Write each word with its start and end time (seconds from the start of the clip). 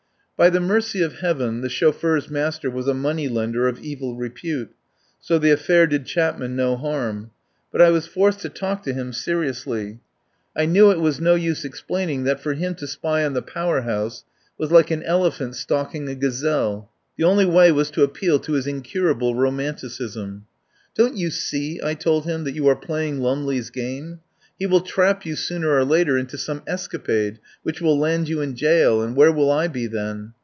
By 0.37 0.49
the 0.49 0.59
mercy 0.59 1.03
of 1.03 1.19
Heaven, 1.19 1.61
the 1.61 1.69
chauffeur's 1.69 2.27
master 2.31 2.67
was 2.67 2.87
a 2.87 2.95
money 2.95 3.27
lender 3.27 3.67
of 3.67 3.77
evil 3.79 4.15
repute, 4.15 4.71
so 5.19 5.37
the 5.37 5.51
affair 5.51 5.85
did 5.85 6.07
Chapman 6.07 6.55
no 6.55 6.75
harm. 6.75 7.29
But 7.71 7.79
I 7.83 7.91
was 7.91 8.07
forced 8.07 8.39
to 8.39 8.49
talk 8.49 8.81
to 8.85 8.93
him 8.95 9.13
seriously. 9.13 9.99
I 10.57 10.65
knew 10.65 10.89
it 10.89 10.99
was 10.99 11.21
121 11.21 11.21
THE 11.21 11.25
POWER 11.27 11.35
HOUSE 11.35 11.43
no 11.43 11.47
use 11.49 11.63
explaining 11.69 12.23
that 12.23 12.39
for 12.39 12.53
him 12.55 12.73
to 12.73 12.87
spy 12.87 13.23
on 13.23 13.33
the 13.33 13.43
Power 13.43 13.81
House 13.81 14.23
was 14.57 14.71
like 14.71 14.89
an 14.89 15.03
elephant 15.03 15.57
stalking 15.57 16.09
a 16.09 16.15
gazelle. 16.15 16.89
The 17.17 17.23
only 17.23 17.45
way 17.45 17.71
was 17.71 17.91
to 17.91 18.01
appeal 18.01 18.39
to 18.39 18.53
his 18.53 18.65
incurable 18.65 19.35
romanticism. 19.35 20.47
"Don't 20.95 21.15
you 21.17 21.29
see," 21.29 21.79
I 21.83 21.93
told 21.93 22.25
him, 22.25 22.45
"that 22.45 22.55
you 22.55 22.65
are 22.67 22.75
playing 22.75 23.19
Lumley's 23.19 23.69
game? 23.69 24.21
He 24.59 24.67
will 24.67 24.81
trap 24.81 25.25
you 25.25 25.35
sooner 25.35 25.71
or 25.71 25.83
later 25.83 26.19
into 26.19 26.37
some 26.37 26.61
escapade 26.67 27.39
which 27.63 27.81
will 27.81 27.97
land 27.97 28.29
you 28.29 28.41
in 28.41 28.55
jail, 28.55 29.01
and 29.01 29.15
where 29.15 29.31
will 29.31 29.51
I 29.51 29.67
be 29.67 29.87
then? 29.87 30.33